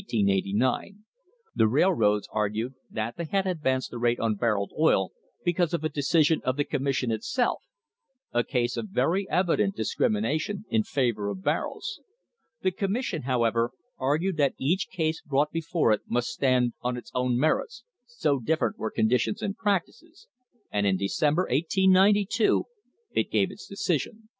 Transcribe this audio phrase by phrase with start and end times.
[1.53, 5.11] The railroads argued that they had advanced the rate on barrelled oil
[5.45, 7.61] because of a decision of the Commission itself
[8.31, 12.01] a case of very evident dis crimination in favour of barrels.
[12.63, 17.37] The Commission, however, argued that each case brought before it must stand on its own
[17.37, 20.27] merits, so different were conditions and practices,
[20.71, 22.63] and in December, 1892,
[23.11, 24.29] it gave its decision.